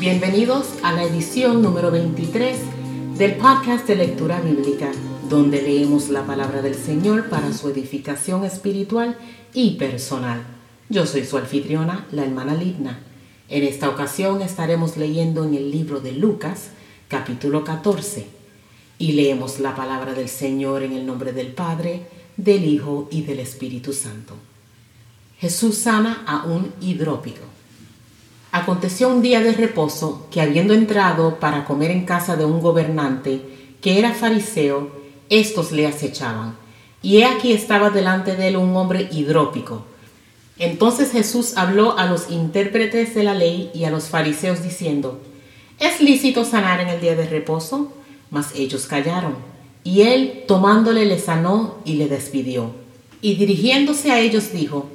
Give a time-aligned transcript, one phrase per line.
[0.00, 2.58] Bienvenidos a la edición número 23
[3.18, 4.90] del podcast de lectura bíblica,
[5.28, 9.18] donde leemos la palabra del Señor para su edificación espiritual
[9.52, 10.42] y personal.
[10.88, 13.00] Yo soy su anfitriona, la hermana Ligna.
[13.50, 16.70] En esta ocasión estaremos leyendo en el libro de Lucas,
[17.08, 18.26] capítulo 14,
[18.96, 22.06] y leemos la palabra del Señor en el nombre del Padre,
[22.38, 24.32] del Hijo y del Espíritu Santo.
[25.38, 27.59] Jesús sana a un hidrópico.
[28.52, 33.42] Aconteció un día de reposo que habiendo entrado para comer en casa de un gobernante
[33.80, 34.90] que era fariseo,
[35.28, 36.56] estos le acechaban.
[37.00, 39.84] Y he aquí estaba delante de él un hombre hidrópico.
[40.58, 45.20] Entonces Jesús habló a los intérpretes de la ley y a los fariseos diciendo,
[45.78, 47.92] ¿es lícito sanar en el día de reposo?
[48.30, 49.36] Mas ellos callaron.
[49.84, 52.72] Y él, tomándole, le sanó y le despidió.
[53.22, 54.90] Y dirigiéndose a ellos dijo,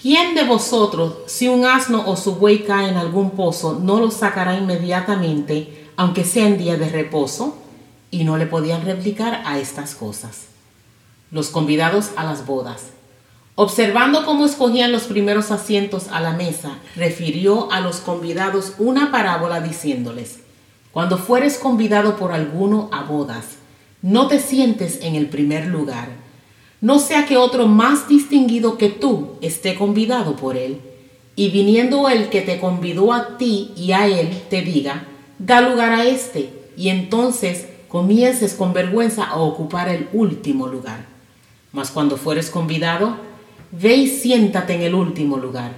[0.00, 4.10] ¿Quién de vosotros, si un asno o su buey cae en algún pozo, no lo
[4.10, 7.58] sacará inmediatamente, aunque sea en día de reposo?
[8.10, 10.46] Y no le podían replicar a estas cosas.
[11.30, 12.92] Los convidados a las bodas.
[13.56, 19.60] Observando cómo escogían los primeros asientos a la mesa, refirió a los convidados una parábola
[19.60, 20.38] diciéndoles,
[20.92, 23.44] Cuando fueres convidado por alguno a bodas,
[24.00, 26.29] no te sientes en el primer lugar
[26.80, 30.80] no sea que otro más distinguido que tú esté convidado por él,
[31.36, 35.06] y viniendo el que te convidó a ti y a él, te diga,
[35.38, 41.06] da lugar a este, y entonces comiences con vergüenza a ocupar el último lugar.
[41.72, 43.16] Mas cuando fueres convidado,
[43.72, 45.72] ve y siéntate en el último lugar,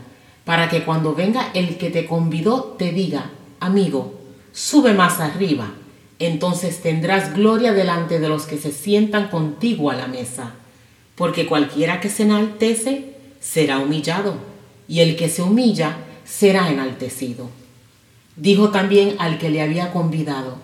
[0.45, 3.31] para que cuando venga el que te convidó te diga,
[3.61, 4.15] amigo,
[4.53, 5.73] sube más arriba,
[6.19, 10.55] entonces tendrás gloria delante de los que se sientan contigo a la mesa
[11.15, 14.35] porque cualquiera que se enaltece será humillado,
[14.89, 17.49] y el que se humilla será enaltecido.
[18.37, 20.57] Dijo también al que le había convidado,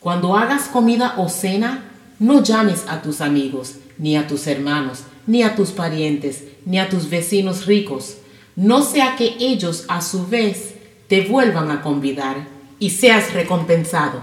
[0.00, 5.42] cuando hagas comida o cena, no llames a tus amigos, ni a tus hermanos, ni
[5.42, 8.18] a tus parientes, ni a tus vecinos ricos,
[8.54, 10.74] no sea que ellos a su vez
[11.08, 14.22] te vuelvan a convidar y seas recompensado.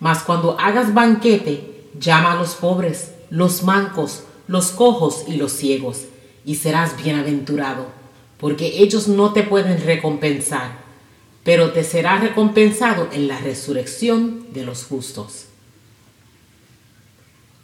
[0.00, 6.06] Mas cuando hagas banquete, llama a los pobres, los mancos, los cojos y los ciegos,
[6.44, 7.86] y serás bienaventurado,
[8.36, 10.72] porque ellos no te pueden recompensar,
[11.44, 15.44] pero te será recompensado en la resurrección de los justos.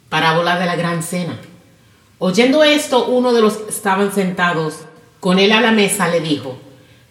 [0.07, 1.37] Parábola de la gran cena.
[2.19, 4.75] Oyendo esto, uno de los que estaban sentados
[5.19, 6.55] con él a la mesa le dijo,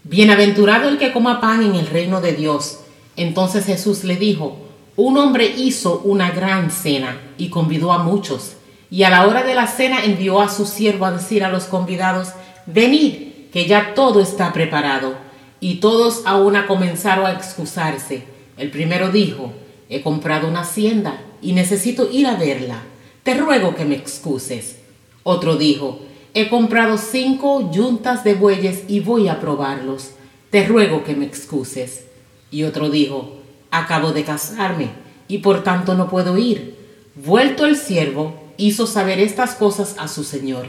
[0.04, 2.78] Bienaventurado el que coma pan en el reino de Dios.
[3.14, 4.56] Entonces Jesús le dijo,
[4.96, 8.56] Un hombre hizo una gran cena y convidó a muchos.
[8.90, 11.64] Y a la hora de la cena envió a su siervo a decir a los
[11.64, 12.32] convidados,
[12.66, 15.14] venid, que ya todo está preparado.
[15.60, 18.24] Y todos a una comenzaron a excusarse.
[18.56, 19.52] El primero dijo,
[19.88, 22.82] he comprado una hacienda y necesito ir a verla.
[23.22, 24.76] Te ruego que me excuses.
[25.22, 26.00] Otro dijo,
[26.34, 30.10] he comprado cinco yuntas de bueyes y voy a probarlos.
[30.50, 32.04] Te ruego que me excuses.
[32.50, 33.36] Y otro dijo,
[33.70, 34.90] acabo de casarme
[35.28, 36.76] y por tanto no puedo ir.
[37.14, 40.66] Vuelto el siervo, hizo saber estas cosas a su señor.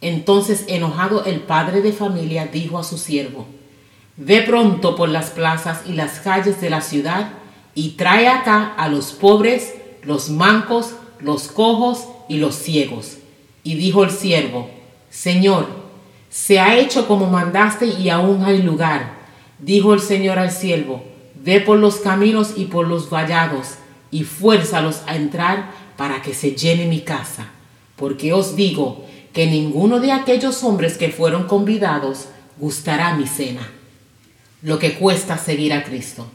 [0.00, 3.46] Entonces, enojado el padre de familia, dijo a su siervo,
[4.16, 7.32] Ve pronto por las plazas y las calles de la ciudad
[7.74, 13.16] y trae acá a los pobres, los mancos, los cojos y los ciegos.
[13.62, 14.68] Y dijo el siervo,
[15.08, 15.68] Señor,
[16.28, 19.20] se ha hecho como mandaste y aún hay lugar.
[19.58, 21.02] Dijo el Señor al siervo,
[21.42, 23.76] Ve por los caminos y por los vallados
[24.10, 25.70] y fuérzalos a entrar
[26.00, 27.50] para que se llene mi casa,
[27.94, 33.70] porque os digo que ninguno de aquellos hombres que fueron convidados gustará mi cena.
[34.62, 36.26] Lo que cuesta seguir a Cristo.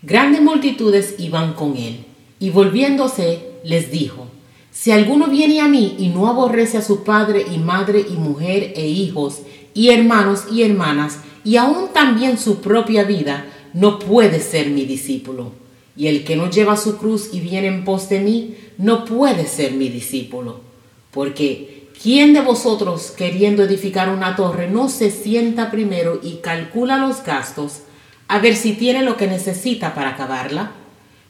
[0.00, 2.06] Grandes multitudes iban con él,
[2.40, 4.28] y volviéndose les dijo,
[4.72, 8.72] si alguno viene a mí y no aborrece a su padre y madre y mujer
[8.74, 9.42] e hijos
[9.74, 15.63] y hermanos y hermanas, y aún también su propia vida, no puede ser mi discípulo.
[15.96, 19.46] Y el que no lleva su cruz y viene en pos de mí, no puede
[19.46, 20.60] ser mi discípulo.
[21.12, 27.22] Porque ¿quién de vosotros queriendo edificar una torre no se sienta primero y calcula los
[27.22, 27.82] gastos
[28.26, 30.72] a ver si tiene lo que necesita para acabarla?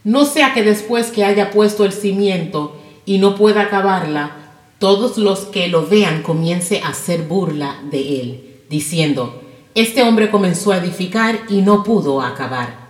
[0.04, 2.76] No sea que después que haya puesto el cimiento
[3.06, 4.36] y no pueda acabarla,
[4.78, 9.40] todos los que lo vean comience a hacer burla de él, diciendo,
[9.74, 12.83] este hombre comenzó a edificar y no pudo acabar.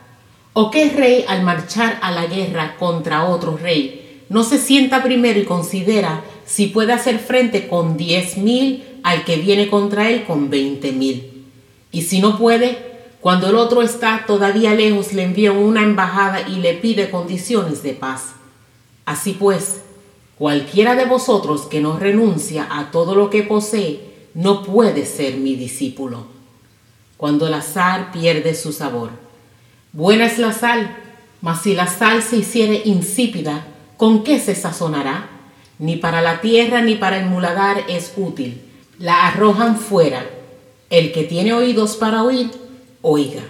[0.56, 5.38] ¿O qué rey al marchar a la guerra contra otro rey no se sienta primero
[5.40, 10.50] y considera si puede hacer frente con diez mil al que viene contra él con
[10.50, 11.44] veinte mil?
[11.90, 12.78] Y si no puede,
[13.24, 17.94] Cuando el otro está todavía lejos, le envía una embajada y le pide condiciones de
[17.94, 18.34] paz.
[19.06, 19.80] Así pues,
[20.36, 25.56] cualquiera de vosotros que no renuncia a todo lo que posee, no puede ser mi
[25.56, 26.26] discípulo.
[27.16, 29.23] Cuando la sal pierde su sabor.
[29.94, 30.90] Buena es la sal,
[31.40, 33.64] mas si la sal se hiciere insípida,
[33.96, 35.28] ¿con qué se sazonará?
[35.78, 38.60] Ni para la tierra ni para el muladar es útil.
[38.98, 40.26] La arrojan fuera.
[40.90, 42.50] El que tiene oídos para oír,
[43.02, 43.44] oiga.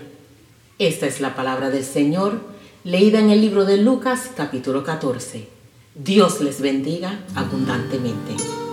[0.78, 2.42] Esta es la palabra del Señor,
[2.84, 5.48] leída en el libro de Lucas capítulo 14.
[5.94, 8.63] Dios les bendiga abundantemente.